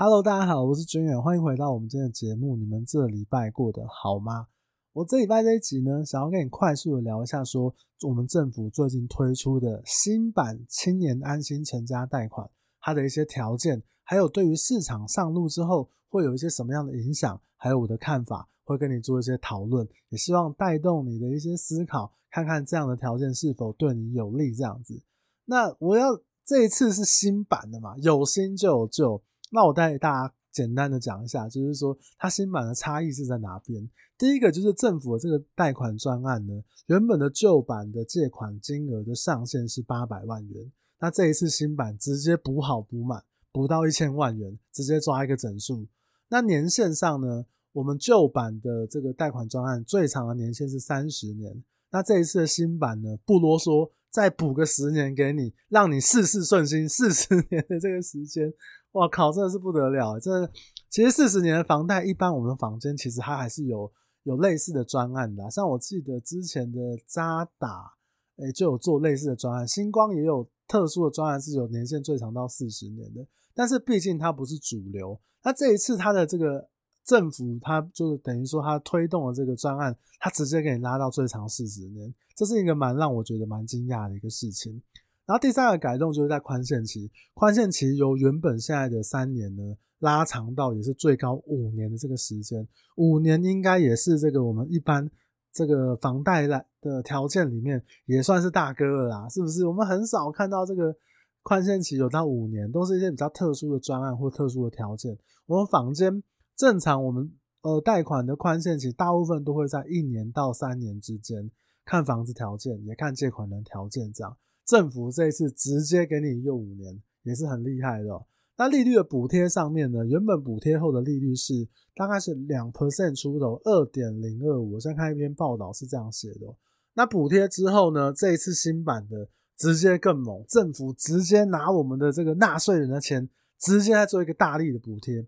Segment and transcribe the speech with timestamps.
[0.00, 2.54] Hello，大家好，我是军远，欢迎回到我们今天的节目。
[2.54, 4.46] 你们这礼拜过得好吗？
[4.92, 12.48] 我这礼拜这一集呢，想要跟你快速的聊一下，说我们政府最近推出的新版青年安心成家贷款，
[12.80, 24.54] 它的一些条件，还有对于市场上路之后会有一些什么样的影响，还有我的看法，会跟你做一些讨论，也希望带动你的一些思考，看看这样的条件是否对你有利。
[24.54, 25.02] 这样子，
[25.46, 29.20] 那我要这一次是新版的嘛，有新就有旧，
[29.50, 33.88] 那我带大家简单的讲一下，就是说它新版的差异是在哪边。
[34.16, 43.22] 第一个就是政府的这个贷款专案呢，原本的旧版的借款金额的上限是八百万元，那这一次新版直接补好补满，
[43.52, 45.86] 补到一千万元，直接抓一个整数。
[46.28, 58.52] 那年限上呢，我们旧版的这个贷款专案最长的年限是三十年，那这一次的新版呢，不啰嗦，再补个十年给你，让你事事顺心，四十年的这个时间，
[58.92, 60.50] 哇靠，真的是不得了，真的，
[60.88, 63.92] 其实四十年的房贷，一般我们房间其实它还是有。
[64.24, 67.94] 有类似的专案的，像我记得之前的渣打，
[68.36, 69.66] 诶就有做类似的专案。
[69.66, 73.26] 星光也有特殊的专案，是有年限最长到四十年的。
[73.54, 76.68] 但是毕竟它不是主流，那这一次它的这个
[77.08, 84.82] 政府，它就等于说它推动了这个专案，它直接给你拉到最长四十年，这是一个蛮让我觉得蛮惊讶的一个事情。
[85.24, 89.62] 然后第三个改动就是在宽限期，宽限期由原本现在的三年呢。
[90.00, 92.64] 拉长到也是最高五年的这个时间，
[92.94, 95.10] 五年应该也是这个我们一般
[95.52, 99.66] 这个房贷来的条件里面也算是大哥了啦，是不是？
[99.66, 100.94] 我们很少看到这个
[101.42, 105.18] 宽限期有到五年，都是一些比较特殊的专案或特殊的条件。
[105.46, 106.22] 我们坊间
[106.58, 111.48] 正常我们呃贷款的宽限期大部分都会在一年到三年之间，
[111.84, 114.36] 看房子条件也看借款人条件这样。
[114.64, 118.24] 政府这一次直接给你用五年，也是很厉害的。
[118.56, 124.72] 那利率的补贴上面呢，原本补贴后的利率是大概是两 percent 出头，二点零二五。
[124.72, 126.52] 我先看一篇报道是这样写的。
[126.94, 133.28] 那补贴之后呢，这一次新版的直接更猛，政府直接拿我们的这个纳税人的钱，
[133.60, 135.24] 直接在做一个大力的补贴。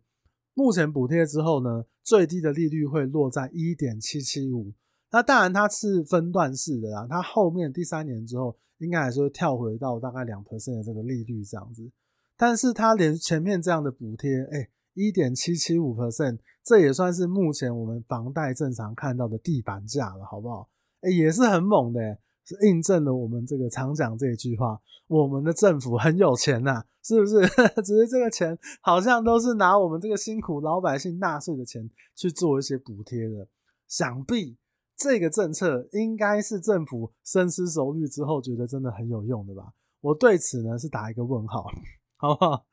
[0.60, 4.74] 目前补贴之后呢，最低的利率会落在一点七七五。
[5.10, 11.90] 那当然它是分段式的啦，它后面第三年之后，应该还是会跳回到大概两 percent 的这个利率这样子。
[12.36, 20.68] 但是它连前面这样的补贴，哎，一点七七五 percent，这也算是目前我们房贷正常看到的地板价了，好不好？
[21.00, 27.40] 哎，也是很猛的，是印证了我们这个常讲这一句话：我们的政府很有钱呐，是不是？
[27.82, 33.46] 只是这个钱好像都是拿我们这个辛苦老百姓纳税的钱去做一些补贴的。
[33.88, 34.56] 想必
[34.96, 39.72] 这个政策应该是政府深思熟虑之后觉得真的很有用的吧？
[40.00, 41.66] 我对此呢是打一个问号。
[42.16, 42.66] 好不好？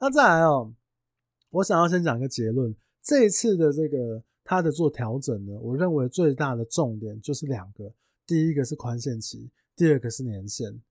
[0.00, 0.72] 那再来哦，
[1.50, 2.74] 我想要先讲一个结论。
[3.02, 7.92] 这一次的这个它的做调整呢，我认为最大的重点就是两个，
[8.28, 10.82] 第一个是宽限期，第二个是年限。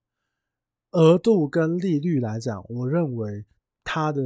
[0.90, 3.44] 额度跟利率来讲，我认为
[3.84, 4.20] 它的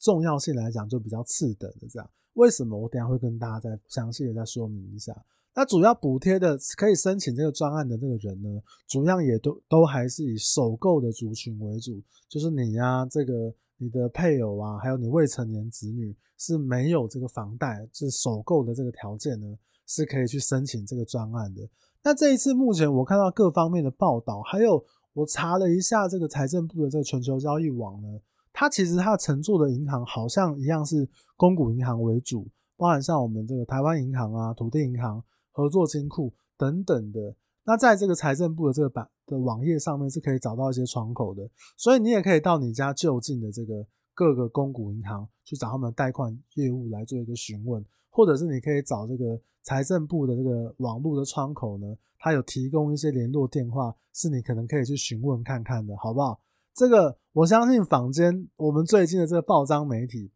[0.00, 2.10] 重要性来讲就比较次等的这样。
[2.32, 2.80] 为什么？
[2.80, 5.14] 我等下会跟大家再详细的再说明一下。
[5.54, 8.48] 那主要补贴的可以申请这个专案的那个人呢，
[8.88, 19.46] 主要也都都还是以首购的族群为主，就是你呀、啊，这个你的配偶啊，还有你未成年子女是没有这个房贷，就是首购的这个条件呢，
[19.86, 21.62] 是可以去申请这个专案的。
[22.04, 24.84] 那这一次目前我看到各方面的报道，还有
[25.14, 28.08] 我查了一下这个财政部的这个全球交易网呢，
[28.52, 35.20] 它其实它承做的银行好像一样是公股银行为主，包含像我们这个台湾银行啊、土地银行。
[35.56, 56.40] 合作金库等等的，那在这个财政部的这个版的网页上面是可以找到一些窗口的，所以你也可以到你家就近的这个各个公股银行去找他们的贷款业务来做一个询问，或者是你可以找这个财政部的这个网络的窗口呢，它有提供一些联络电话，是你可能可以去询问看看的，好不好？
[56.74, 60.30] 这个我相信坊间我们最近的这个报章媒体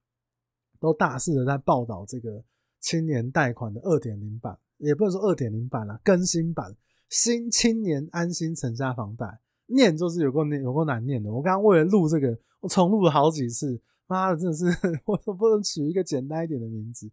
[0.80, 2.42] 都大肆的在报道这个
[2.80, 4.58] 青年贷款的二点零版。
[4.78, 6.72] 也不能说二点零版啦，更新版
[7.08, 9.26] 新青年安心成家房贷，
[9.66, 11.32] 念就是有够念，有够难念的。
[11.32, 14.66] 我刚刚为了录这个，我重录了好几次，妈的，真的是
[15.04, 17.10] 我都不能取一个简单一点的名字，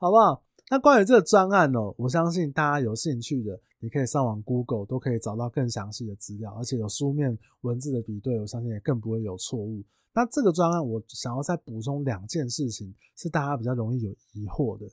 [0.00, 0.42] 好不好？
[0.70, 9.84] 那关于这个专案哦，我相信大家有兴趣的，你可以上网 Google 都可以找到更详细的资料，而且有书面文字的比对，我相信也更不会有错误。
[10.14, 14.86] 那这个专案，我想要再补充两件事情，是大家比较容易有疑惑的。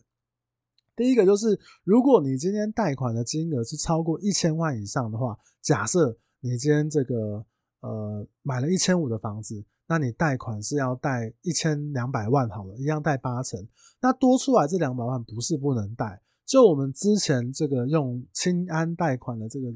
[0.94, 7.46] 第一个就是，如果你今天贷款的金额是超过一千万以上的话，假设你今天这个
[7.80, 13.68] 呃买了一千五的房子，那你贷款是要贷一千两百万好了，一样贷八成。
[14.02, 19.74] 那多出来这两百万不是不能贷，就我们之前这个用青安贷款的这个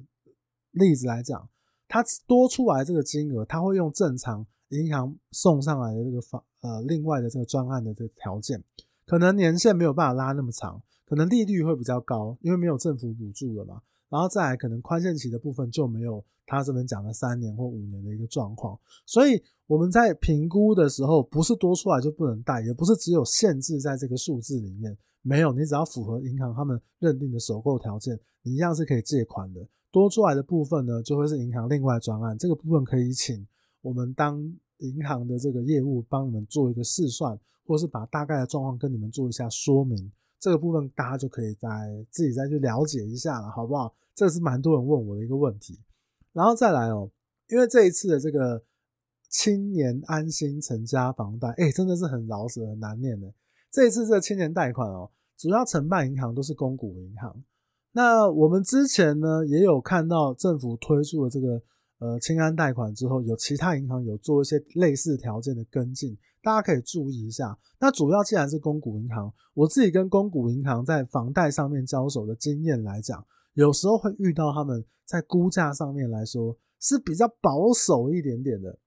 [0.71, 1.49] 例子来讲，
[1.87, 8.63] 它多出来这个金额，它会用正常银行送上来的这个方呃另外的这个专案的这个条件，
[9.05, 13.81] 可能年限没有办法拉那么长，可能利率会比较高，因为没有政府补助了嘛。
[14.11, 29.65] 然后再来，可能宽限期的部分就没有他这边讲的三年或五年的一个状况，所以我们在评估的时候，不是多出来就不能贷，也不是只有限制在这个数字里面，没有，你只要符合银行他们认定的首购条件，你一样是可以借款的。
[29.91, 33.47] 多出来的部分呢，就会是银行另外专案，这个部分可以请
[33.81, 34.37] 我们当
[34.79, 40.11] 银行的这个业务帮你们做一个试算，或是把大概的状况跟你们做一下说明，
[40.41, 41.69] 这个部分大家就可以再
[42.09, 43.95] 自己再去了解一下了，好不好？
[44.15, 45.79] 这是蛮多人问我的一个问题，
[46.33, 47.09] 然后再来哦，
[47.47, 48.63] 因为这一次的这个
[49.29, 53.31] 青年安心成家房贷，哎，真的是很饶舌，很难念的。
[53.71, 57.43] 这一次这个青年贷款哦，主要承办银行都是公股银行。
[57.91, 61.61] 那我们之前呢也有看到政府推出的这个
[62.01, 67.57] 呃清安贷款之后，有其他银行有做一些类似条件的跟进，大家可以注意一下。
[67.79, 73.25] 那主要既然是公股银行，我自己跟公股银行在房贷上面交手的经验来讲。
[73.53, 78.79] 有时候会遇到他们在估价上面来说是比较保守一点点的，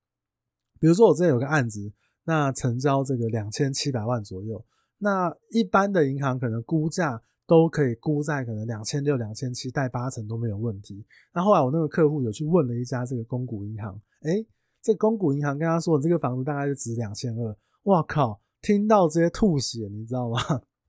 [0.80, 1.92] 比如说我这边有个案子，
[2.24, 4.64] 那成交这个两千七百万左右，
[4.98, 11.04] 那一般的银行可能估价都可以估在可能两千六、两千七，贷八成都没有问题。
[11.32, 14.46] 那后来我那个客户有去问了一家这个公股银行，诶，
[14.82, 20.38] 这公股银行跟他说这个房子大概就值两千二，哇靠，听到直接吐血，你知道吗？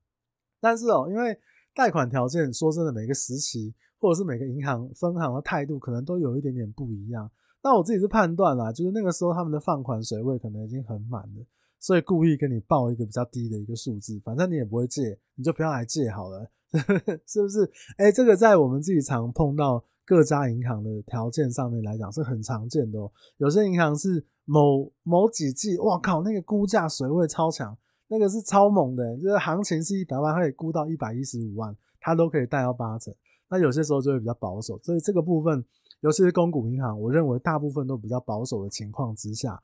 [0.60, 1.38] 但是哦，因为
[1.74, 7.30] 贷款条件，说真的，每个时期或者是每个银行分行的态度，可能都有一点点不一样。
[7.62, 11.44] 那我自己是判断啦，就是那个时候他们的放款水位可能已经很满了，
[11.86, 16.50] 所以故意跟你报一个比较低的一个数字，反正你也不会借，你就不要来借好了，
[17.28, 17.70] 是不是？
[17.96, 23.08] 哎，这个在我们自己常碰到各家银行的条件上面来讲是很常见的哦。
[23.36, 27.78] 有些银行是某某几季，哇靠，那个估价水位超强。
[28.08, 33.14] 那个是超猛的，就是行情是一百万，它可以估到一百一十五万，它都可以贷到八成。
[33.48, 35.64] 那有些时候就会比较保守，所以这个部分，
[36.00, 39.60] 尤其是公股银行，我认为大部分都比较保守的情况之下，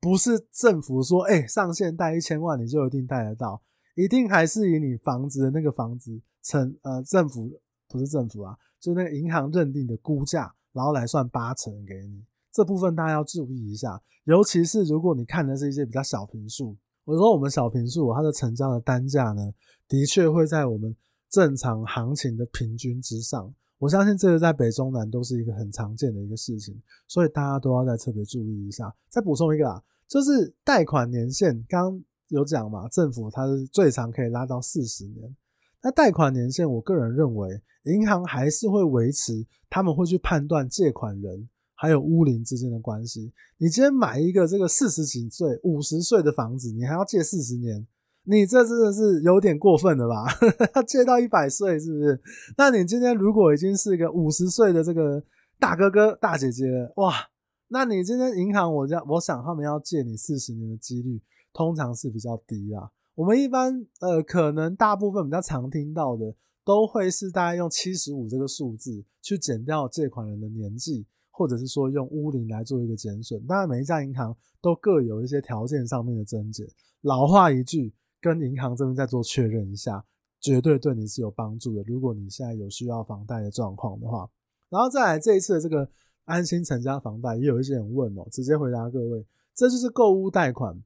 [0.00, 3.60] 不是政府说，哎、上限贷一千万你就一定贷得到，
[3.94, 7.50] 一定还是以你房子的那个房子成呃政府
[7.86, 12.24] 不是政府啊，就那个银行认定的估价，然后来算八成给你。
[12.50, 16.76] 这部分大家要注意一下，尤其是如果你看的是一些比较小平数。
[17.04, 19.52] 我说我们小平数，它的成交的单价呢，
[19.88, 20.94] 的确会在我们
[21.28, 23.52] 正常行情的平均之上。
[23.80, 28.94] 我相信这个在北中南都是一个很常见的一个事情，所以大家都要再特别注意一下。
[29.08, 35.34] 再补充一个啊，就是贷款年限，刚有讲嘛，政府它是最长可以拉到四十年。
[35.82, 41.48] 那贷款年限，我个人认为，银行还是会维持，他们会去判断借款人。
[41.74, 47.86] 还有屋龄之间的关系，你今天买一个这个四十几岁、五十岁的房子，你还要借四十年，
[48.30, 50.24] 你这真的是有点过分了吧？
[50.76, 52.20] 要借到一百岁是不是？
[52.56, 55.20] 那你今天如果已经是一个五十岁的这个
[55.58, 56.64] 大哥哥、大姐姐，
[56.96, 57.12] 哇，
[57.68, 61.20] 那你今天银行我这样，我想他们要借你四十年的几率
[61.52, 62.92] 通常是比较低啦。
[63.16, 66.32] 我们一般呃，可能大部分比较常听到的，
[66.64, 71.06] 都会是大概用七十五这个数字去减掉借款人的年纪。
[71.32, 76.66] 或者是说用屋龄来做一个减损，当然每一家银行都各有一些条件上面的增减。
[77.00, 80.04] 老话一句，跟银行这边再做确认一下，
[80.40, 81.82] 绝对对你是有帮助的。
[81.86, 84.28] 如果你现在有需要房贷的状况的话，
[84.68, 85.88] 然后再来这一次的这个
[86.24, 90.80] 安心成家房贷，也有一些人问哦，直接回答各位，这就是购屋贷款。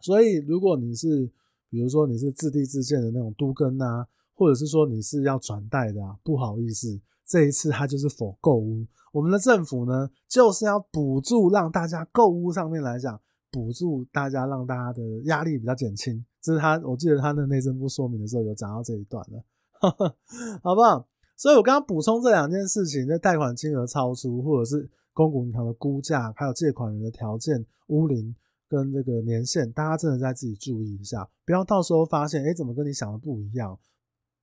[0.00, 1.30] 所以如果你是
[1.68, 8.86] 比如说你是自地自建的那种都更啊，或者是说你是要转贷的啊，不好意思，这一次它就是否购屋。
[9.12, 13.20] 我们的政府呢，就是要补助，让大家购屋上面来讲，
[13.50, 16.24] 补助大家，让大家的压力比较减轻。
[16.44, 19.42] 这是他，我记得他的内政部说明的时候有讲到这一段了，
[20.62, 21.08] 好不好？
[21.38, 28.36] 所以我刚刚补充这两件事情，在贷款金额超出，或者是公股银行的估价，还有借款人的条件、屋龄
[28.68, 33.78] 跟这个年限，大家真的在自己注意一下，不要到时候发现，哎，怎么跟你想的不一样，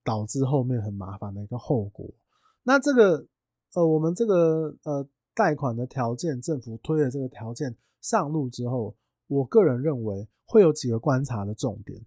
[0.04, 2.10] 导致后面很麻烦的一个后果。
[2.64, 3.28] 那这个。
[3.74, 8.94] 呃，我们这个呃贷款的条件，政府推的这个条件上路之后，
[9.32, 12.02] 我个人认为会有几个观察的重点。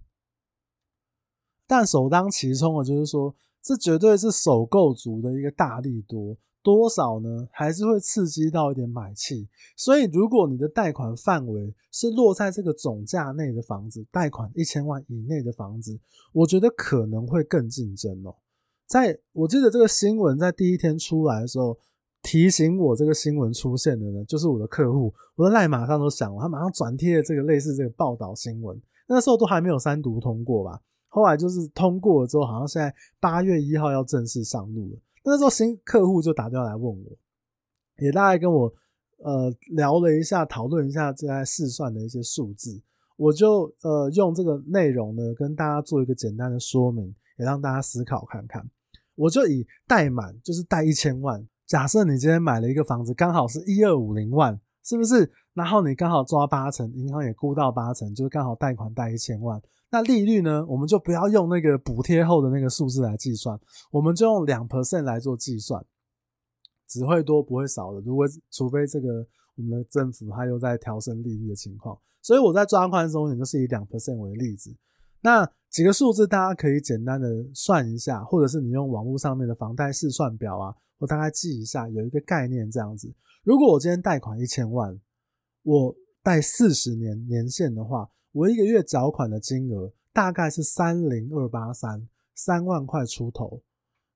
[1.66, 7.48] 但首当其冲的就是说，这绝对是首购族的一个大利多，多少呢？
[7.50, 9.48] 还是会刺激到一点买气。
[9.74, 15.98] 所以，如果你的贷款范围是落在这个总价内的房子，贷款一千万以内的房子，
[16.32, 18.36] 我觉得可能会更竞争哦。
[18.86, 21.78] 在我记得这个新闻在第一天出来的时候，
[22.24, 28.80] 提醒我这个新闻出现的呢，就是我的客户，我的赖马上都响了，他马上转贴了这个类似这个报道新闻。
[29.06, 30.80] 那时候都还没有三读通过吧？
[31.08, 34.98] 后来就是通过了之后，好像现在八月一号要正式上路了。
[35.22, 37.16] 那时候新客户就打电话来问我，
[37.98, 38.72] 也大概跟我
[39.18, 42.80] 呃聊了一下，讨论一下这在试算的一些数字。
[43.16, 48.66] 我就呃用这个内容呢，跟大家做一个简单的说明，也让大家思考看看。
[49.14, 55.32] 我就以贷满就是贷一千万，假设你今天买了一个房子，刚好是一二五零万，是不是？
[55.54, 59.60] 然后你刚好抓八成，银行也估到八成，就是刚好贷款贷一千万。
[59.90, 60.66] 那利率呢？
[60.66, 63.58] 我们就不要用那个补贴后的那个数字来计算，
[63.92, 65.84] 我们就用两 percent 来做计算，
[66.88, 68.00] 只会多不会少的。
[68.00, 74.74] 如果除非这个我们的政府它又在调升利率的情况，所以我在抓宽松点就是以两 percent 为例子。
[75.24, 83.10] 那几个数字大家可以简单的算一下，或者是你用网络上面的房贷试算表啊，我大概记一下，有一个概念这样子。
[83.42, 85.00] 如果我今天贷款一千万，
[85.62, 88.06] 我贷四十年年限的话。
[88.32, 93.62] 我一个月缴款的金额大概是三零二八三，三万块出头。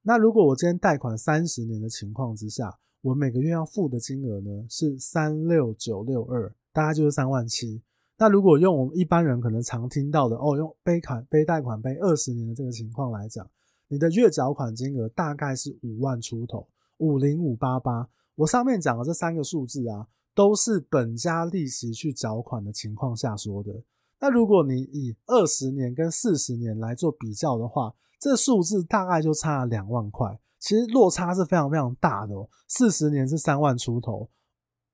[0.02, 7.80] 那如果我今天贷款三十年的情况之下，我每个月要付的金额呢是三六九六二，大概就是三万七。
[8.18, 13.48] 那如果用我们一般人可能常听到的哦，用背款背贷款背二十年的这个情况来讲，
[13.86, 18.08] 你的月缴款金额大概是五万出头，五零五八八。
[18.34, 23.72] 我上面讲的这三个数字啊，都是本加利息去缴款的情况下说的。
[24.20, 32.48] 那如果你以二十年跟四十年来做比较的话，这数字大概就差两万块，其实落差是非常非常大的哦。
[32.66, 34.28] 四十年是三万出头，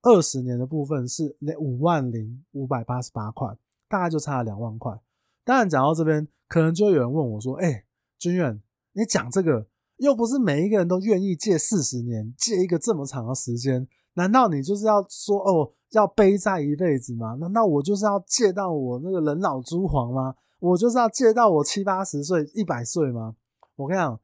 [0.05, 3.49] 二十年的部分是五万零五百八十八块，
[3.89, 4.99] 大概就差了两万块。
[5.45, 7.85] 当然讲到这边，可能就有人问我说：“哎，
[8.19, 17.35] 君远，你讲这个又不是每一个人都愿意借四十年，借一个这么长的时间，难道你就是要说哦？”要背债一辈子吗？
[17.35, 20.35] 难道我就是要借到我那个人老珠黄吗？
[20.59, 23.37] 我就是要借到我七八十岁、一百岁吗？
[23.77, 24.21] 我跟你讲，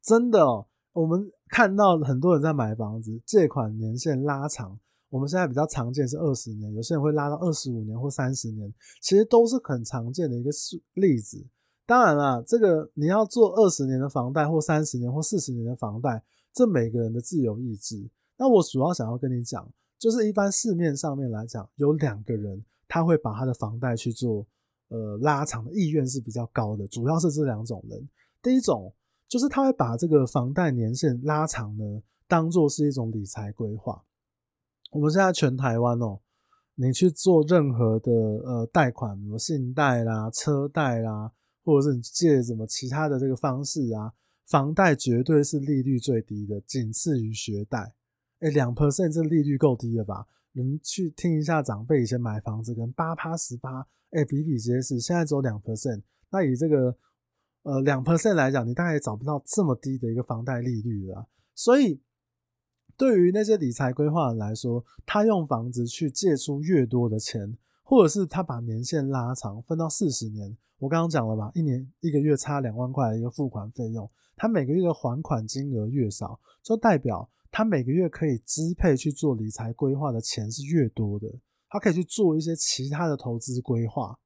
[0.00, 4.78] 真的哦，我们看到很多人在买房子，借款年限拉长，
[5.10, 10.50] 我们现在比较常见是二十年，有些人会拉到二十五年或三十年，其实都是很常见的一个
[10.94, 11.44] 例子。
[11.86, 18.08] 当然啦，这个你要做二十年的房贷或三十年或四十年的房贷，这每个人的自由意志。
[18.36, 19.68] 那我主要想要跟你讲。
[19.98, 24.46] 就是一般市面上面来讲，有两个人他会把他的房贷去做
[24.90, 28.08] 呃拉长的意愿是比较高的，主要是这两种人。
[28.40, 28.94] 第一种
[29.28, 34.02] 就是他会把这个房贷年限拉长呢，当做是一种理财规划。
[34.90, 36.18] 我们现在全台湾哦，
[36.74, 41.30] 你去做任何的呃贷款，什么信贷啦、车贷啦，
[41.62, 44.12] 或者是你借什么其他的这个方式啊，
[44.46, 47.92] 房贷绝对是利率最低的，仅次于学贷。
[48.40, 50.26] 哎，两 percent 这利率够低了吧？
[50.52, 54.98] 你们去听一下长辈以前买房子跟八趴十趴，哎，比比皆是。
[54.98, 56.96] 现在只有两 percent，那以这个
[57.68, 61.28] 呃两 percent 来讲，你大概也找不到这么低的一个房贷利率了。
[61.54, 62.00] 所以，
[62.96, 70.56] 对于那些理财规划人来说，他用房子去借出越多的钱，或者是他把年限拉长，分到四十年。
[70.78, 77.28] 我刚刚讲了吧，一年一个月差两万块的一个付款费用，他每个月的还款金额越少，就代表。
[77.50, 81.26] 他每个月可以支配去做理财规划的钱是越多的，
[81.68, 84.18] 他可以去做一些其他的投资规划。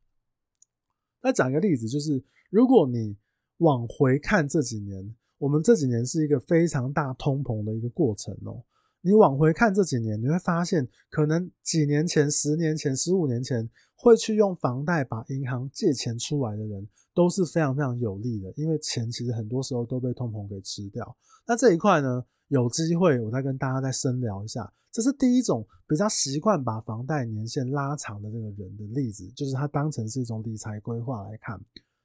[1.23, 3.17] 那讲一个例子，就是如果你
[3.63, 8.63] 往回看这几年，我们这几年是一个非常大通膨的一个过程哦。
[9.01, 21.17] 你往回看这几年，你会发现，可能几年前、十年前、十五年前会去用房贷把银行借钱出来的人，都是非常非常有利的，因为钱其实很多时候都被通膨给吃掉。
[21.47, 22.25] 那这一块呢？
[22.49, 24.71] 有机会，我再跟大家再深聊一下。
[24.91, 31.59] 这是第一种比较习惯把房贷年限拉长的这个人的例子，就是他当成是一种理财规划来看。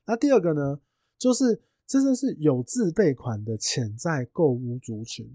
[0.05, 0.79] 那第二个呢，
[1.17, 5.25] 就是这就是有自备款的潜在购屋族群。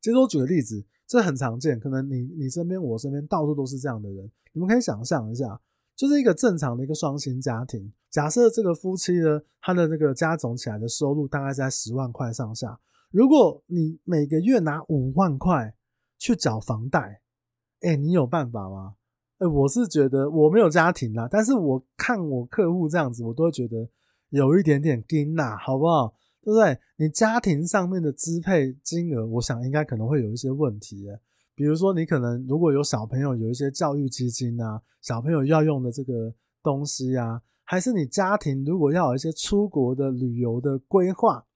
[0.00, 4.30] 其实我举个例子，这很常见，可能你你身边、我身边到处都是这样的人。
[4.52, 5.60] 你们可以想象一下，
[5.96, 12.78] 就是一个正常的一个双薪家庭，假设这个夫妻呢，他的这个加总起来的收入大概在十万块上下。
[13.10, 15.74] 如果你每个月拿五万块
[16.18, 17.20] 去缴房贷，
[17.80, 18.96] 哎、你有办法吗？
[19.38, 23.88] 哎、我是觉得我没有家庭啦，但是我看我客户这样子，我都会觉得
[24.36, 26.12] 有一点点惊呐，好不好？
[26.42, 26.78] 对不对？
[26.96, 31.06] 你家庭上面的支配金额，我想应该可能会有一些问题。
[31.54, 41.46] 比如说，你可能如果有小朋友，有一些教育基金啊，小朋友要用的这个东西啊，还是你家庭如果要有一些出国的旅游的规划、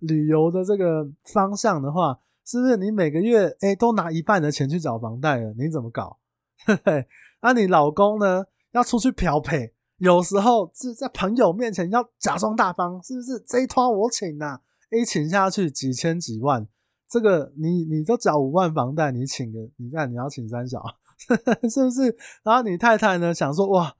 [0.00, 5.54] 旅游的这个方向的话，是不是你每个月诶都拿一半的钱去找房贷了？
[5.56, 6.18] 你怎么搞？
[6.66, 7.06] 嘿嘿，
[7.40, 8.44] 那你老公呢？
[8.72, 9.72] 要出去漂配？
[10.04, 13.38] 有时候是在朋友面前要假装大方，是不是？
[13.40, 16.68] 这一摊我请呐，A 请下去几千几万，
[17.08, 20.84] 这个你你都缴五万房贷，你请个你看你要请三小，
[21.70, 22.14] 是不是？
[22.42, 23.96] 然后你太太呢想说哇，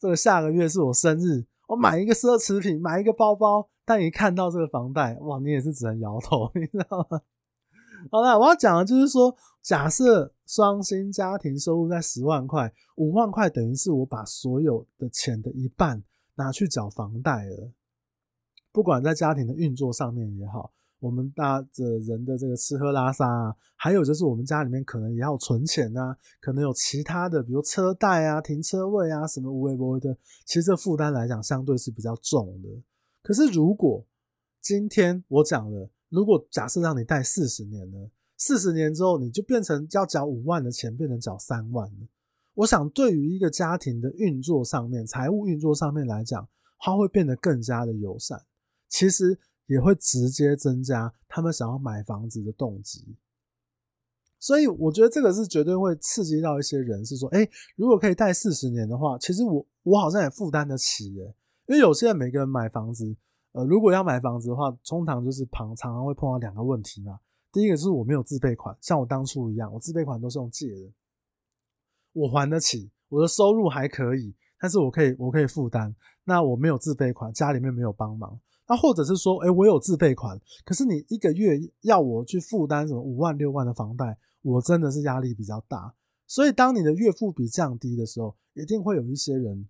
[0.00, 7.20] 这个下个月是我生日，我买一个奢侈品，买一个包包，但一看到这个房贷，哇，你也是只能摇头，你知道吗？
[8.10, 16.02] 好了，我要讲的就是说，假设双薪家庭收入在十万块，五万块等于是我把所有的钱的一半
[16.34, 17.70] 拿去缴房贷了。
[18.70, 32.68] 不管在家庭的运作上面也好，我们大着人的这个吃喝拉撒啊，还有就是我们家里面可能也要存钱啊，可能有其他的，比如车贷啊、停车位啊什么无微不为的，其实这负担来讲相对是比较重的。
[33.22, 34.04] 可是如果
[34.60, 35.88] 今天我讲了。
[36.14, 37.98] 如果假设让你贷四十年呢？
[38.36, 42.08] 四十年之后你就变成要缴五万的钱，变成缴三万了。
[42.54, 48.40] 我想对于一个家庭的运作上面，财务运作上面来讲，它会变得更加的友善。
[48.88, 53.16] 其实也会直接增加他们想要买房子的动机。
[54.38, 61.34] 所以我觉得这个是绝对会刺激到一些人，是说，诶，如果可以贷四十年的话，其实我我好像也负担得起耶。
[61.66, 63.16] 因为有些人每个人买房子。
[63.54, 67.20] 呃，如果要买房子的话，通常就是旁常常会碰到两个问题嘛。
[67.52, 70.92] 第一个是我没有自备款，像我当初一样，我自备款都是用借的，
[72.12, 75.94] 我还得起，我的收入还可以，但是我可以我可以负担。
[76.24, 78.40] 那我没有自备款，家里面没有帮忙。
[78.66, 85.94] 那或者是说，诶，我有自备款，可是你一个月要我去负担什么五万六万的房贷，我真的是压力比较大。
[86.26, 89.68] 所以当你的月付比降低的时候，一定会有一些人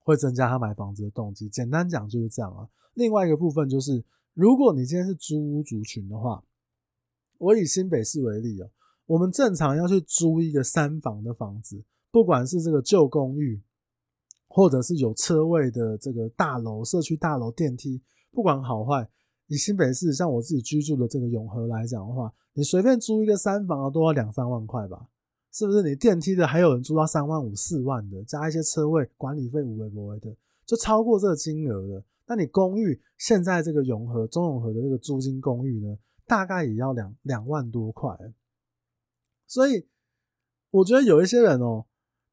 [0.00, 1.48] 会增加他买房子的动机。
[1.48, 2.68] 简单讲就是这样啊。
[2.94, 4.04] 另外一个部分就是，
[4.34, 6.42] 如果你今天是租屋族群的话，
[7.38, 8.70] 我以新北市为例哦，
[9.06, 13.60] 我们正常要去租一个三房的房子，不管是这个旧公寓，
[14.48, 18.00] 或者是有车位的这个大楼、社区大楼电梯，
[18.30, 19.08] 不管好坏，
[19.46, 25.08] 以新北市像我自己居住的这个永和来讲的话，你随便租一个三房都要两三万块吧？
[25.50, 25.82] 是不是？
[25.82, 32.04] 你电梯的还有人租到三万五、四万的，加一些车位管理费，无为不为的，就超过这个金额了。
[32.32, 38.16] 那你公寓现在这个永和中永和的这个租金公寓呢，大概也要两两万多块。
[39.46, 39.86] 所以
[40.70, 41.84] 我觉得有一些人哦，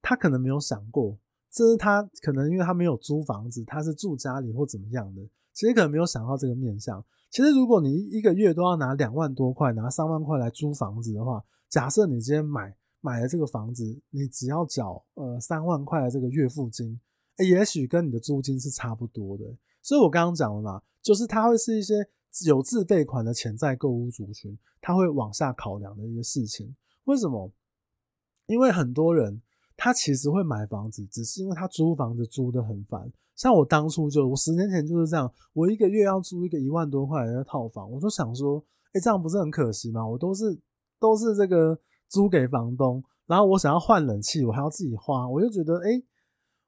[0.01, 1.19] 他可能没有想过，
[1.51, 7.03] 这是他可能因为他没有租房子，他是住家里或怎么样的，其实可能没有想到这个面向。
[7.29, 16.97] 其实如果你一个月都要拿两万多块，拿三万块来租房子的话，假设你今天买买了这个房子，你只要缴呃三万块的这个月付金，
[17.39, 19.43] 也许跟你的租金是差不多的。
[19.81, 21.95] 所以我刚刚讲了嘛，就是它会是一些
[22.45, 26.75] 有自备款的潜在购屋族群，他会往下考量的一个事情。
[27.05, 27.51] 为什么？
[28.45, 29.41] 因为很多人
[29.75, 33.11] 他其实会买房子，只是因为他租房子租得很烦。
[33.35, 38.63] 像我当初就，我十年前就是这样，我一个月要租一个一万多块的套房，我就想说，
[38.93, 40.07] 哎，这样不是很可惜吗？
[40.07, 40.59] 我都是
[40.99, 46.03] 都是这个租给房东，然后我想要换冷气，我还要自己花，我就觉得，哎。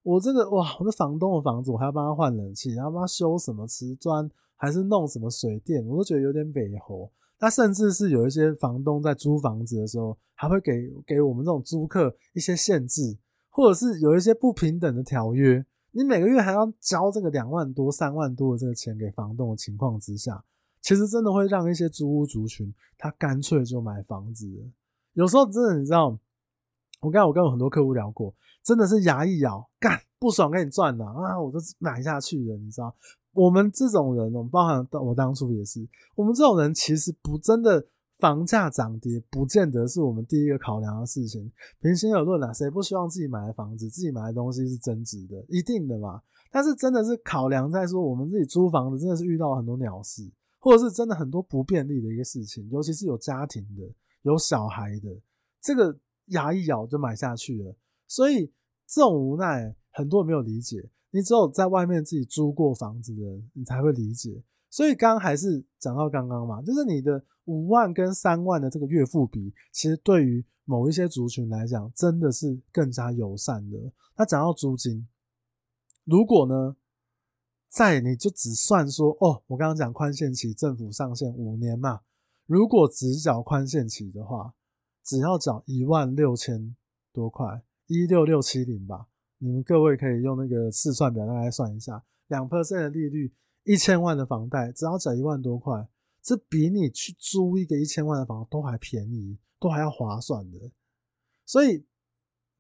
[0.04, 7.12] 我这个哇，我的房东的房子，我还要帮他换冷气，然后帮他修什么瓷砖，还是弄什么水电，我都觉得有点北猴。
[7.40, 13.18] 那甚至是有一些房东在租房子的时候，还会给给我们这种租客一些限制，
[13.50, 15.64] 或者是有一些不平等的条约。
[15.92, 20.44] 你每个月还要交这个两万多、三万多的这个钱给房东的情况之下，
[20.82, 24.48] 其实真的会让一些租屋族群他干脆就买房子。
[25.14, 26.18] 有时候真的，你知道。
[27.02, 28.34] 我刚才我跟我很多客户聊过，
[28.64, 32.96] 真的是牙一咬，干不爽给你赚了啊，我都买下去了，你知道？
[33.34, 35.80] 我们这种人，我们包含我当初也是，
[36.16, 37.84] 我们这种人其实不真的
[38.20, 41.52] 房价涨跌，不见得是我们第一个考量的事情。
[41.80, 45.44] 平心而论啊，谁不希望自己买的房子、自己买的东西是增值的？
[45.48, 46.22] 一定的嘛。
[46.52, 55.10] 但是真的是考量在说，我们自己租房子真的是遇到很多鸟事，或者是真的很多不便利的一个事情，尤其是有家庭的、有小孩的
[55.60, 55.98] 这个。
[56.32, 57.76] 牙一咬就买下去了，
[58.08, 58.52] 所以
[58.86, 60.90] 这种无奈很多人没有理解。
[61.12, 64.42] 你只有在外面自己租过房子的人，你才会理解。
[64.70, 73.78] 所以刚刚还是讲到刚刚嘛，就是你的五万跟三万的这个月付比，其实对于某一些族群来讲，真的是更加友善的。
[74.16, 75.06] 那讲到租金，
[76.06, 76.78] 如果呢
[77.68, 82.00] 在你就只算说哦，我刚刚讲宽限期，政府上限五年嘛，
[82.46, 84.54] 如果只缴宽限期的话，
[85.04, 86.76] 只要缴一万六千
[87.12, 89.08] 多块，一六六七零吧。
[89.40, 93.34] 你们各位可以用那个试算表大概算一下，两 percent 的利率，
[93.64, 95.90] 一千万的房贷只要缴一万多块，
[96.22, 100.72] 这比你去租一个一千万的房都还便宜，都还要划算的。
[101.46, 101.86] 所以，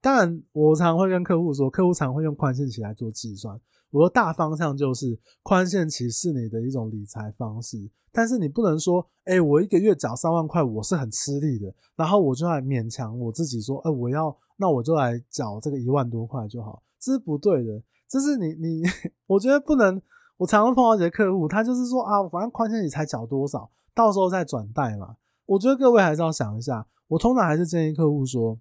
[0.01, 3.59] 当然我常会跟客户说，客户常会用宽限期来做计算。
[3.91, 14.35] 我的大方向就是，宽限期是你的一种理财方式，但是你不能说，哎，我一个月缴三万块，我是很吃力的，然后我就来勉强我自己说，哎，我要。
[14.57, 17.81] 那我就来缴这个一万多块就好，这是不对的。
[18.07, 18.83] 这是你你，
[19.25, 19.99] 我觉得不能。
[20.37, 25.15] 我常常碰到一些客户，他就是说啊，反正宽限期才缴多少，到时候再转贷嘛。
[25.47, 26.85] 我觉得各位还是要想一下。
[27.07, 28.55] 我通常还是建议客户说，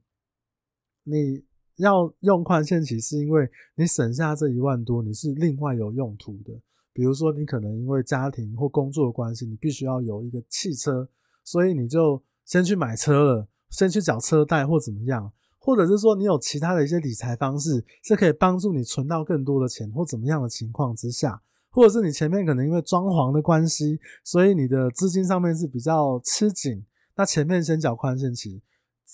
[1.10, 1.42] 你
[1.76, 6.52] 要用宽限期，是因为你省下这一万多，你是另外有用途的。
[6.92, 11.08] 比如说，你可能因为家庭或工作的关系，你必须要有一个汽车，
[11.44, 15.32] 所以你就先去买车了，先去缴车贷或怎么样。
[15.62, 28.62] 或者是说你有其他的一些理财方式，是可以帮助你存到更多的钱，或怎么样的情况之下，或者是你前面可能因为装潢的关系，所以你的资金上面是比较吃紧，那前面先缴宽限期，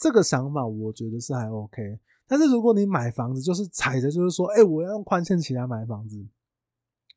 [0.01, 1.99] 这个想法我觉得是还 OK。
[2.29, 6.27] 但是如果你买房子就是踩着就是说，哎，我要用宽限期来买房子，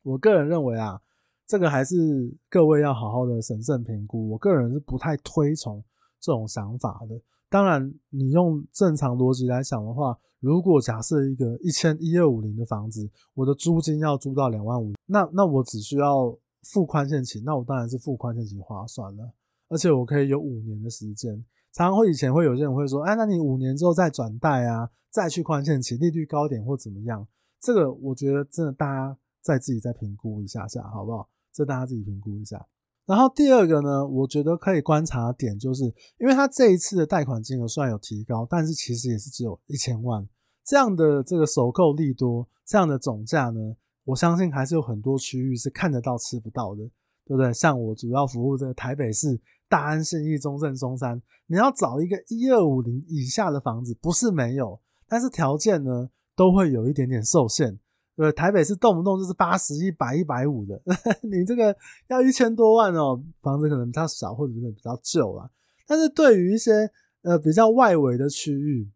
[0.03, 1.01] 我个人认为啊，
[1.47, 4.29] 这个还是各位要好好的审慎评估。
[4.29, 5.83] 我个人是不太推崇
[6.19, 7.19] 这种想法的。
[7.49, 19.33] 当然，你用正常逻辑来想的话，如果假设一个一千一二五零的房子，我的租金要租到两万五，那那我只需要付宽限期，那我当然是付宽限期划算了，
[19.69, 21.43] 而且我可以有五年的时间。
[21.73, 27.27] 常常会以前会有些人会说，哎，那你五年之后再转贷啊，再去宽限期，利率高点或怎么样？
[27.61, 31.29] 这个我觉得真的大家再自己再评估一下下，好不好？
[31.53, 32.65] 这大家自己评估一下。
[33.05, 35.83] 然后第二个呢，我觉得可以观察的点就是，
[36.19, 40.27] 因为他这一次的贷款金额虽然有提高，但是其实也是只有一千万
[40.63, 46.83] 这样的这个首购利多，这样的总价呢，我相信还是有很多区域是看得到吃不到的，
[47.25, 47.51] 对不对？
[47.51, 57.79] 像我主要服务这个台北市大安、信义、中正、中山，你要找一个一二五零以下的房子，不是没有，但是条件呢都会有一点点受限。
[58.15, 60.81] 呃，台北是动不动就是八十、一百、一百五的，
[61.23, 61.73] 你这个
[62.07, 65.49] 要一千多万哦，房子可能比较小或者是比较旧啦。
[65.87, 68.91] 但是对于一些呃比较外围的区域，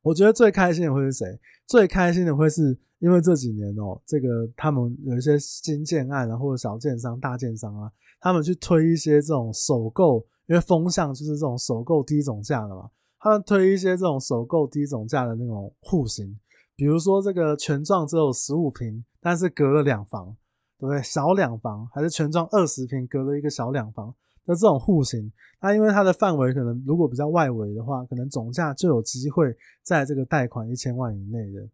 [0.00, 1.38] 我觉得最开心的会是谁？
[1.68, 12.88] 最开心的会是因为这几年哦，这个他们有一些新建案啊，或者小建商、大建商啊，他们去推一些这种首购，因为风向就是这种首购低总价的嘛，
[13.18, 16.38] 他们推一些这种首购低总价的那种户型。
[16.76, 20.36] 比如说这个全状只有十五平，但是隔了两房，
[20.78, 21.02] 对不对？
[21.02, 31.68] 小两房还是全状二十平，隔了一个小两房那这种户型，那因为它的范围可能如果比较外围的话，可能总价就有机会在这个贷款一千万以内的。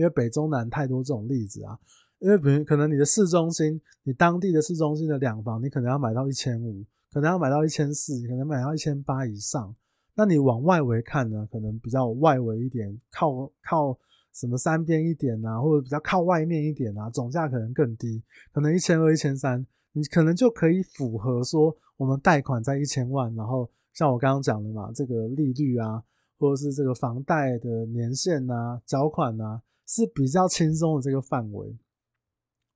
[0.00, 1.78] 因为北中南太多这种例子啊，
[2.20, 6.82] 因为比如可能你的市中心，你当地的市中心的两房，你可能要买到一千五，
[7.12, 9.74] 可能要买到一千四，可能买到一千八以上。
[10.14, 13.98] 那你往外围看呢，可能比较外围一点，靠靠。
[14.32, 26.00] 什么山边一点啊，或者比较靠外面一点啊，总价可能更低，可能一千二、一千三，你可能就可以符合说我们贷款在一千万，然后像我刚刚讲的嘛，这个利率啊，
[26.38, 29.60] 或者是这个房贷的年限啊、缴款啊，
[29.90, 31.76] 是比较轻松的这个范围，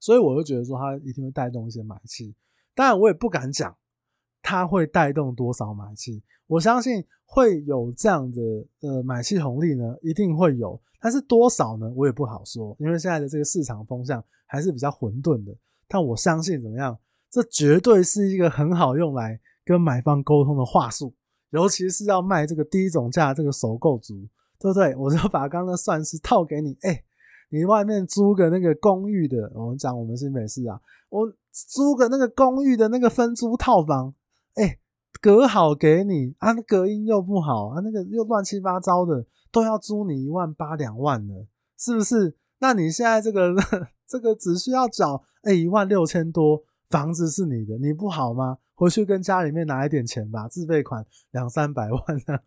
[0.01, 2.35] 所以我就觉得说它一定会带动一些买气，
[2.75, 3.77] 当然我也不敢讲
[4.43, 8.43] 它会带动多少买气，我相信会有这样的
[8.81, 10.81] 呃买气红利呢，一定会有。
[11.01, 11.89] 但是多少呢？
[11.95, 15.57] 我也不好说，因为现在的这个市场风向还是比较混沌的。
[15.87, 16.99] 但我相信怎么样，
[17.31, 21.15] 这绝对是一个很好用来跟买方沟通的话术，
[21.51, 24.27] 尤其是要卖这个低总价这个首购族，
[24.65, 24.97] 对不对？
[24.97, 27.05] 我就把刚刚的算式套给你，哎，
[27.51, 34.15] 你外面租个那个公寓的，我们讲我们新北市啊，我租个那个公寓的那个分租套房，
[34.55, 34.79] 哎，
[35.21, 39.27] 隔好给你啊，隔音又不好啊，那个又乱七八糟的。
[39.53, 41.47] 都要租你一万八两万了，
[41.79, 42.35] 是不是？
[42.59, 43.55] 那你现在这个
[44.05, 48.59] 这个只需要缴哎一万六千多，房子是你的，你不好吗？
[48.75, 52.41] 回去跟家里面拿一点钱吧，自备款两三百万呢。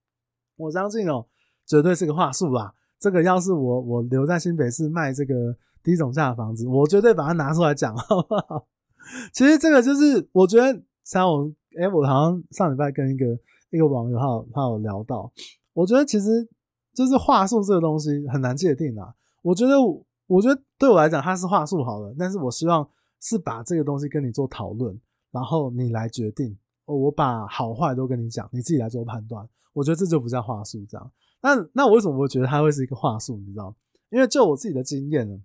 [0.56, 1.26] 我相信哦，
[1.66, 2.72] 绝对是个话术啦。
[2.98, 8.66] 这个要是我我留在新北市卖这个低总价的房子，我绝对把它拿出来讲，好不好？
[9.32, 13.38] 其实这个就是我觉得，像我哎，我好像上礼拜跟一个
[13.70, 15.30] 一个网友他有他有聊到。
[15.74, 16.48] 我觉得其实
[16.94, 19.14] 就是话术这个东西很难界定啊。
[19.42, 19.74] 我觉得
[20.26, 22.88] 我觉得对我来讲，它是话术好了，但是我希望
[23.20, 24.98] 是把这个东西跟你做讨论，
[25.30, 26.56] 然后你来决定。
[26.86, 29.46] 我把好坏都跟你讲，你自己来做判断。
[29.72, 31.10] 我觉得这就不叫话术，这样。
[31.44, 33.36] 那那我为什么会觉得它会是一个话术？
[33.36, 33.76] 你知道？
[34.08, 35.38] 因为就我自己的经验呢，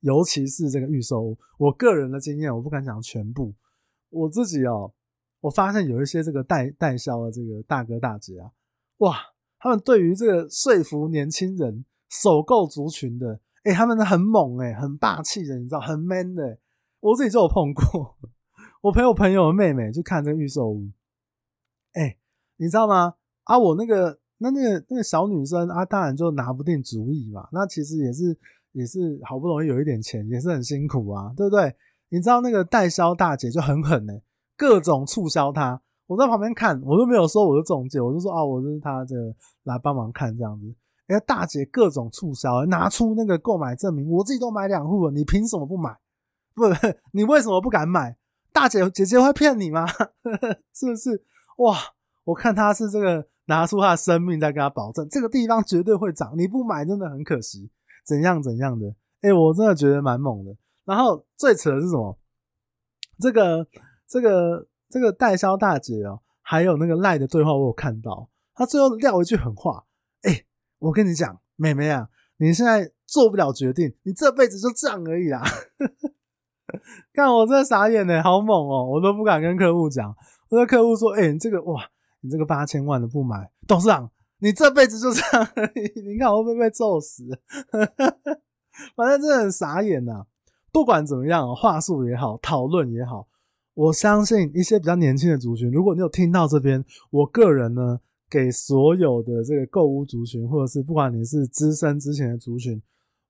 [0.00, 3.52] 尤其是这个预售屋，我个人的经验，我不敢讲全部。
[4.10, 4.92] 我自己哦，
[5.40, 8.52] 我发现有一些这个代代销的这个大哥大姐啊，
[8.98, 9.16] 哇，
[9.58, 16.58] 他们对于这个说服年轻人首购族群的，哎、他们很猛哎、很霸气的，你知道，很 man 的、
[17.00, 18.16] 我自己就有碰过，
[18.82, 20.88] 我陪我朋友的妹妹去看这个预售屋，
[21.94, 22.16] 哎、
[22.58, 23.14] 你知道吗？
[23.42, 27.46] 啊，我那个那那个那个小女生啊，当然就拿不定主意嘛。
[27.52, 28.36] 那其实也是
[28.72, 31.74] 也是好不容易有一点钱，也是很辛苦啊，对不对？
[32.08, 34.12] 你知道那个代销大姐就很狠呢、
[34.56, 35.80] 各种促销她。
[36.06, 40.66] 我在旁边看，我都没有说我是中介，我就说啊，我是她这个来帮忙看这样子。
[41.06, 45.96] 哎、欸，大姐各种促销，拿出那个购买证明，我自己都买两户了，你凭什么不买？
[46.54, 46.62] 不，
[47.12, 48.16] 你为什么不敢买？
[48.52, 49.86] 大姐姐姐会骗你吗？
[50.74, 51.22] 是不是？
[51.58, 51.76] 哇，
[52.24, 57.68] 我看她是这个拿出他的生命在跟他保证，这个地方绝对会涨，你不买真的很可惜。
[58.06, 58.94] 怎样怎样的？
[59.22, 60.56] 哎、我真的觉得蛮猛的。
[60.84, 62.16] 然后最扯的是什么？
[63.18, 63.66] 这个
[64.08, 68.30] 这个这个代销大姐哦，还有那个赖的对话，我有看到。
[68.54, 69.84] 他最后撂一句狠话
[70.22, 70.44] ：“哎，
[70.78, 72.08] 我跟你讲，妹妹啊，
[72.38, 75.42] 你现在做不了决定，你这辈子就这样而已啦。
[77.12, 80.14] ”看我这傻眼呢，好猛哦，我都不敢跟客户讲。
[80.48, 81.82] 我跟客户说：“哎，你这个哇，
[82.20, 85.48] 你这个八千万的不买，董事长，你这辈子就这样。
[86.06, 87.24] 你看我会不会被揍死？
[88.96, 90.26] 反正真的很傻眼呐。”
[90.72, 93.26] 不管怎么样，话术也好，讨论也好，
[93.74, 97.98] 我相信一些比较年轻的族群，如果你有听到这边，我个人呢，
[98.30, 102.80] 给所有的这个购屋族群，或者是不管你是资深之前的族群，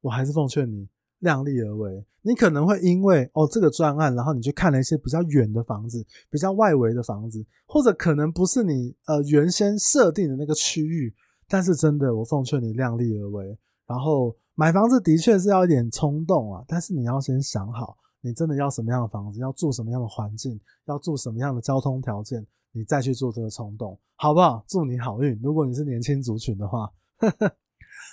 [0.02, 0.86] 我还是奉劝你
[1.20, 2.04] 量力而为。
[2.22, 11.14] 你可能会因为哦这个专案，然后你去看了一些比较远的房子，比较外围的房子，或者可能不是你呃原先设定的那个区域，
[11.48, 13.56] 但是真的，我奉劝你量力而为，
[13.86, 14.36] 然后。
[14.56, 24.62] 买房子的确是要一点冲动啊，但是你要先想好，你真的要什么样的房子，要住什么样的环境，要住什么样的交通条件，你再去做这个冲动，好不好？
[24.68, 25.40] 祝你好运。
[25.42, 26.90] 如果你是年轻族群的话，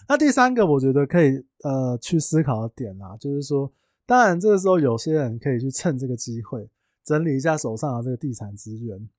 [0.07, 3.71] 那第三个我觉得可以呃去思考的点啊，就是说，
[4.05, 6.69] 当然这个时候有些人可以去趁这个机会
[7.03, 9.09] 整理一下手上的这个地产资源，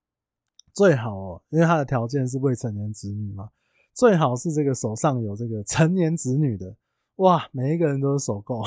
[0.73, 3.51] 最好哦，因为他的条件是未成年子女嘛，
[3.95, 6.77] 最好是这个手上有这个成年子女的。
[7.17, 8.63] 哇，每一个人都是首购，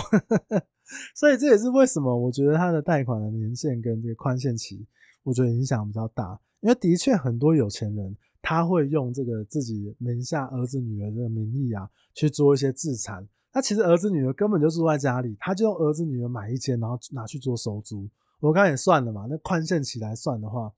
[1.15, 4.86] 所以这也是为什么我觉得他的贷款的年限跟这个宽限期，
[5.24, 6.38] 我觉得影响比较大。
[6.60, 13.27] 因为的确很多有钱人他会用这个自己名下儿子女儿的名义啊去做一些自产。
[13.54, 18.10] 那其实儿子女儿根本就住在家里，他就用儿子女儿买一间，然后拿去做收租。
[18.39, 20.73] 我刚才也算了嘛，那宽限期来算的话，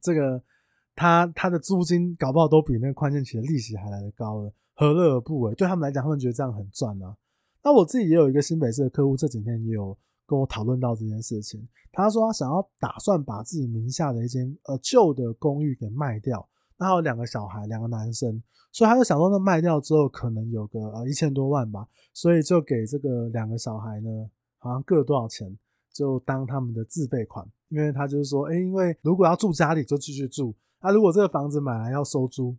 [0.00, 0.42] 这个
[0.94, 4.52] 他他的租金搞不好都比那个宽限期的利息还来得高了。
[4.74, 5.54] 何乐而不为？
[5.54, 7.16] 对他们来讲，他们觉得这样很赚啊。
[7.64, 11.66] 那我自己也有一个新北市的客户，这几天也有跟我讨论到这件事情。
[11.90, 24.08] 他说他想要打算把自己名下的一间呃旧的公寓给卖掉，那还有两个小孩，两个男生，所以他就想说，那卖掉之后可能有个呃一千多万吧，所以就给这个两个小孩呢，
[24.58, 25.54] 好像各多少钱，
[25.92, 27.46] 就当他们的自备款。
[27.68, 32.56] 因为他就是说，哎、因为如果要住家里就继续住，那如果这个房子买来要收租。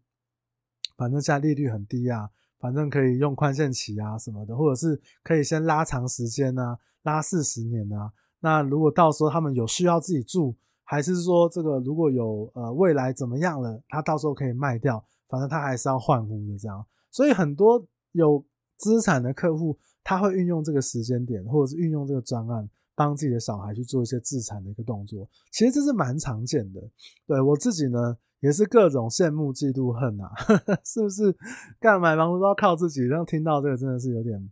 [0.97, 2.29] 反正现在利率很低啊，
[2.59, 8.11] 反正可以用宽限期啊什么的，或者是可以先拉长时间啊，拉四十年啊。
[8.41, 10.53] 那如果到时候他们有需要自己住，
[10.89, 16.83] 还是说这个如果有呃未来怎么样了，他到时候可以卖掉，反正他还是要换屋的这样。
[17.11, 18.43] 所以很多有
[18.75, 25.29] 资产的客户，他会运用这个时间点，或者是运用这个专案，帮自己的小孩去做一些自产的一个动作。
[25.51, 26.81] 其实这是蛮常见的。
[27.27, 28.17] 对我自己呢。
[28.41, 30.31] 也是各种羡慕、嫉妒、恨啊，
[30.85, 31.35] 是不是？
[31.77, 34.49] 干买房子都要靠自己，然后听到这个真的是有点，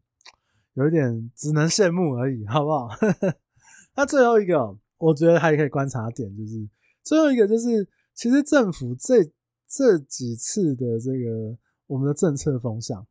[0.73, 2.89] 有一点只能羡慕而已，好不好？
[3.95, 6.67] 那最后一个，我觉得还可以观察点，就是
[7.03, 9.23] 最后一个就是，其实政府这
[9.67, 11.57] 这几次的这个
[11.88, 13.05] 我们的政策风向，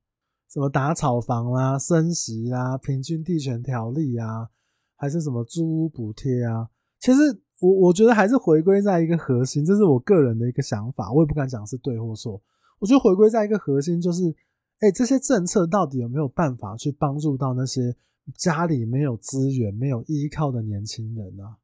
[0.50, 4.48] 什么打炒房啊、升息啊、平均地权条例啊，
[4.96, 6.68] 还是什么租屋补贴啊，
[7.00, 7.42] 其实。
[7.58, 12.38] 我我觉得还是回归在一个核心，这是我个人的一个想法，我也不敢讲是对或错。
[12.78, 14.24] 我觉得回归在一个核心，就是，
[14.80, 17.96] 哎，这些政策到底有没有办法去帮助到那些
[18.36, 21.56] 家里没有资源、没有依靠的年轻人啊？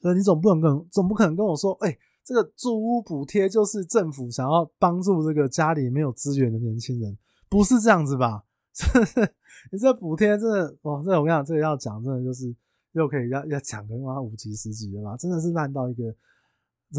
[0.00, 7.16] 所以你总不能跟总不可能跟我说，哎，这个住屋补贴就是政府想要帮助这个家里没有资源的年轻人，
[7.48, 8.44] 不是这样子吧？
[9.72, 11.02] 你这补贴真的哇！
[11.02, 12.54] 这我跟你讲，这个要讲，真的就是
[12.92, 16.14] 又可以要要讲个妈五级十级的嘛，真的是烂到一个，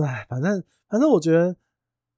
[0.03, 1.55] 哎，反正反正我觉得，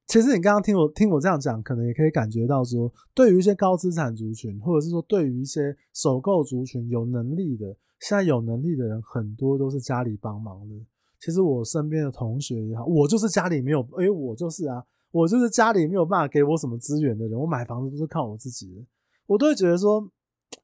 [0.07, 10.75] 其实你刚刚听我听我这样讲，可能也可以感觉到说，对于一些高资产族群，或者是说对于一些首购族群有能力的，现在有能力的人很多都是家里帮忙的。
[11.19, 18.85] 其实我身边的同学也好，我就是家里没有，哎，我就是啊，我就是家里没有办法给我什么资源的人，我买房子都是靠我自己的，
[19.25, 20.09] 我都会觉得说。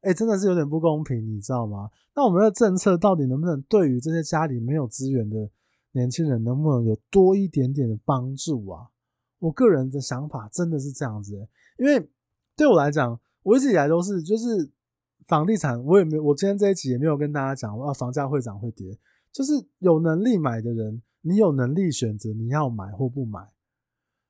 [0.01, 1.89] 哎、真的是有点不公平，你知道吗？
[2.15, 5.47] 那我们的政策到底能不能对于这些家里没有资源的
[5.91, 8.89] 年轻人，能不能有多一点点的帮助啊？
[9.37, 12.09] 我个人的想法真的是这样子、因为
[12.55, 14.67] 对我来讲，我一直以来都是就是
[15.27, 18.97] 房地产，我也没有，我今天这一集也没有跟大家讲，啊，房价会涨会跌，
[19.31, 23.39] 就是有能力买的人，你有能力选择你要买或不买。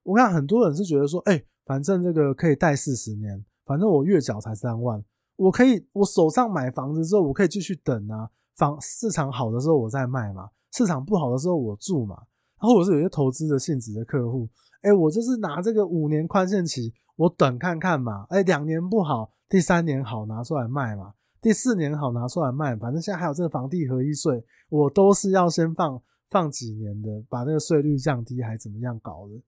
[0.04, 5.04] 我看很多人是觉得说，哎、反正这个可以贷四十年，反正我月缴才三万。
[5.36, 8.30] 我可以，我手上买房子之后，我可以继续等啊。
[8.56, 12.16] 房市场好的时候我再卖嘛，市场不好的时候我住嘛。
[12.62, 14.48] 然后我是有些投资的性质的客户，
[14.82, 18.26] 哎，我就是拿这个五年宽限期，我等看看嘛。
[18.30, 22.76] 哎，两年不好，第三年好拿出来卖嘛，第四年好拿出来卖。
[22.76, 29.42] 反正现在还有这个房地合一税，我都是要先放放几年的，把那个税率降低，还怎么样搞的。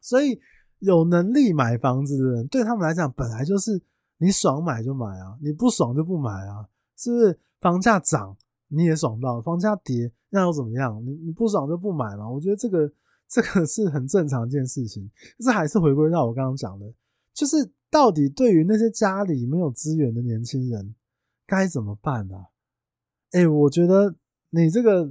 [0.00, 0.40] 所以
[0.78, 3.82] 有能力买房子的人，对他们来讲，本来就是。
[4.22, 7.40] 你爽买就买啊，你不爽就不买啊，是不是？
[7.58, 8.36] 房价涨
[8.68, 11.02] 你也爽到，房价跌那又怎么样？
[11.02, 12.28] 你你不爽就不买嘛。
[12.28, 12.86] 我觉得这个
[13.30, 15.10] 这个是很正常一件事情。
[15.38, 16.92] 这还是回归到我刚刚讲的，
[17.32, 20.94] 就是到底对于那些家里没有资源的年轻人
[21.46, 22.34] 该怎么办呢？
[23.30, 24.16] 哎，我觉得
[24.50, 25.10] 你这个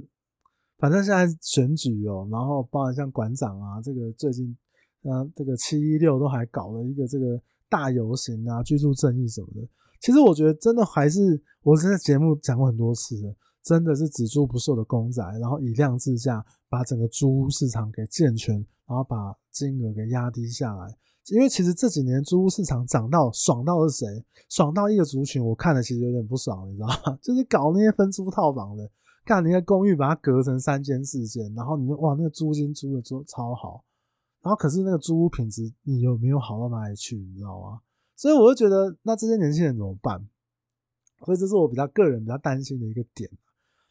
[0.78, 4.56] 反正现在选举哦，然后包含像馆长啊，这个最近
[5.04, 7.42] 啊这个七一六都还搞了一个这个。
[7.70, 9.68] 大游行啊，居住正义什么的，
[10.00, 18.54] 其实我觉得真的还是我在节目讲过很多次的，真的是只租不售的公仔，然后以量制价，把整个租屋市场给健全，
[18.86, 20.96] 然后把金额给压低下来。
[21.26, 24.24] 因为其实这几年租屋市场涨到爽到是谁？
[24.48, 27.18] 爽到一个族群，我看了其实有点不爽，你知道吗？
[27.22, 28.90] 就是搞那些分租套房的，
[29.24, 33.84] 干那些公寓把它隔成三间四间，然后你就哇，那个租金租的租超好。
[34.42, 37.16] 然后可是那个租屋品质，你有没有好到哪里去？
[37.16, 37.80] 你知道吗？
[38.16, 40.26] 所以我就觉得，那这些年轻人怎么办？
[41.24, 43.30] 所以这是我比较个人比较担心的一个点。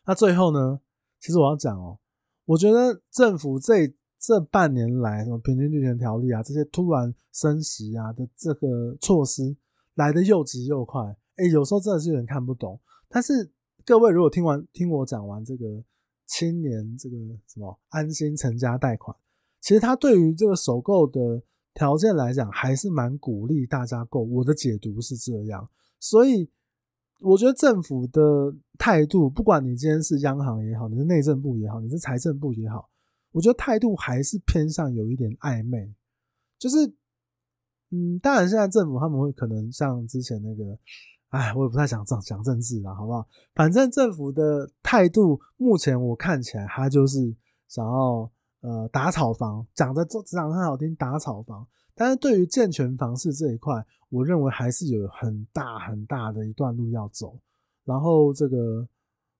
[0.09, 0.81] 那最后呢，
[1.19, 1.99] 其实我要讲哦，
[2.45, 9.55] 我觉得政府这这半年来，什么平均地权条例啊，这些突然升息啊的这个措施
[9.93, 12.81] 来得又急又快，哎，有时候真的是有点看不懂。
[13.07, 13.51] 但是
[13.85, 15.65] 各位如果听完听我讲完这个
[16.25, 19.15] 青年这个什么安心成家贷款。
[19.61, 21.43] 其实他对于这个首购的
[21.75, 24.23] 条件来讲，还是蛮鼓励大家购。
[24.23, 25.69] 我的解读是这样，
[25.99, 26.49] 所以
[27.19, 32.89] 我觉得政府的态度，不管你今天是央行也好，你是内政部也好，你是财政部也好，
[33.31, 35.93] 我觉得态度还是偏向有一点暧昧。
[36.57, 36.77] 就是，
[37.91, 40.77] 嗯，当然现在政府他们会可能像之前那个，
[41.29, 43.27] 哎，我也不太想讲讲政治了，好不好？
[43.53, 47.35] 反正政府的态度，目前我看起来，他就是
[47.67, 48.31] 想要。
[48.61, 51.65] 呃，打炒房讲的这讲的很好听，打炒房，
[51.99, 57.37] 但是对于健全房市这一块，我认为还是有很大很大的一段路要走。
[57.83, 58.87] 然后这个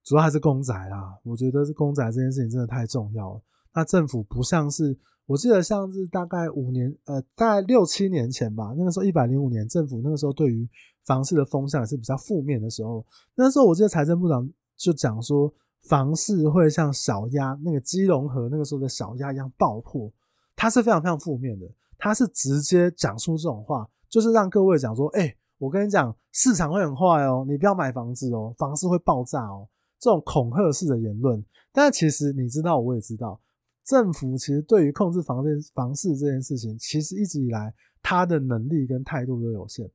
[0.04, 3.40] 主要还是公宅啦，我觉得是公宅这件事情真的太重要了。
[3.74, 4.94] 那政府不像是，
[5.24, 10.68] 我记得像是大概五年，呃，大概六七年前吧，那个时候一百零五年，政府那个时候对于
[11.06, 13.02] 房市的风向也是比较负面的时候，
[13.34, 14.46] 那时候我记得财政部长
[14.76, 15.50] 就讲说。
[15.84, 20.12] 房市会像小鸭那个基隆河那个时候的小鸭一样爆破，
[20.54, 21.66] 它是非常非常负面的，
[22.00, 31.44] 他是直接讲出这种话，就是让各位讲说，哎，我跟你讲，市场会很坏哦，你不要买房子哦，房市会爆炸哦，这种恐吓式的言论。
[31.72, 33.40] 但其实你知道，我也知道，
[33.84, 39.88] 政府其实对于控制房市房市这件事情，其实一直以来他的能力跟态度都有限。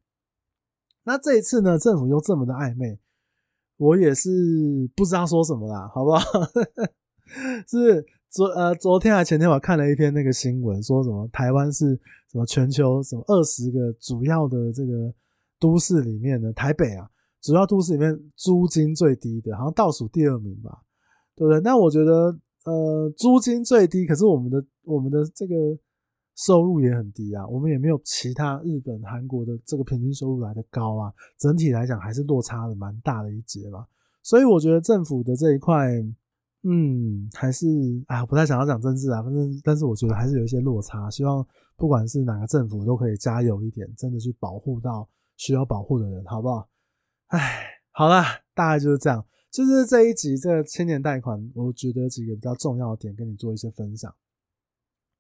[1.04, 3.00] 那这一次呢，政府又这么的暧昧。
[3.78, 6.22] 我也是不知道说什么啦，好不好？
[7.68, 11.98] 是昨呃昨天还前天我看了一篇那个新闻，说什么台湾是
[12.30, 15.14] 什么全球什么二十个主要的这个
[15.58, 17.10] 都市里面的台北啊，
[17.42, 20.82] 主要都市里面租金最低的，好像倒数第二名吧，
[21.34, 21.62] 对不对？
[21.62, 25.56] 那我觉得呃租金最低，可是我们的我们的这个。
[26.38, 31.10] 收入也很低啊，我们也没有其他日本、韩国的这个平均收入来的高啊。
[31.40, 33.86] 整体来讲，还是落差的蛮大的一截嘛。
[34.22, 35.88] 所以我觉得政府的这一块，
[36.68, 37.68] 嗯，还是
[38.08, 39.22] 啊，不太想要讲政治啊。
[39.22, 41.08] 反正，但是我觉得还是有一些落差。
[41.12, 41.46] 希望
[41.76, 45.08] 不管是哪个政府，都可以加油一点，真的去保护到
[45.38, 46.68] 需要保护的人，好不好？
[47.28, 49.24] 哎，好啦，大概就是这样。
[49.52, 54.12] 就是这一集这个青年贷款，我觉得几个比较重要的点跟你做一些分享。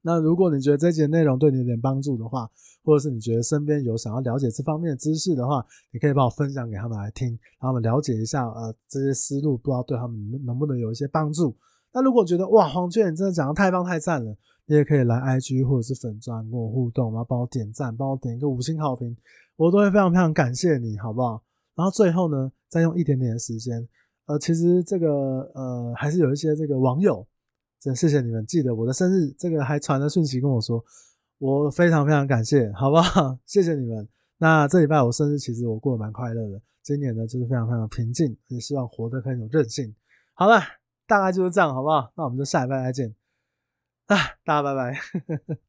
[0.08, 2.48] 那如果你觉得这节内容对你有点帮助的话，
[2.84, 7.30] 或者是你觉得身边有想要了解这方面的知识的话，你可以帮我分享给他们来听，
[7.60, 11.56] 让他们了解一下呃这些思路，不知道对他们能不能有一些帮助。
[11.92, 14.38] 那如果觉得哇黄俊你真的讲的太棒太赞了，
[14.68, 19.18] 你也可以来 IG 或者是粉专跟我互动，然后帮我点赞，帮我点一个五星好评，
[19.56, 21.42] 我都会非常非常感谢你，好不好？
[21.74, 23.88] 然后最后呢，再用一点点的时间。
[24.28, 27.26] 呃，其实这个呃，还是有一些这个网友，
[27.86, 30.84] 真谢谢你们记得我的生日，这个还传了讯息跟我说，
[31.38, 33.38] 我非常非常感谢，好不好？
[33.46, 34.10] 谢谢你们。
[34.40, 36.60] 那这礼拜我生日，其实我过得蛮快乐的。
[36.82, 39.94] 今年呢，就是非常非常平静，也希望活得很有韧性。
[40.34, 40.60] 好了，
[41.06, 42.12] 大概就是这样，好不好？
[42.18, 43.14] 那我们就下礼拜再见。
[44.08, 45.56] 啊，大家拜拜。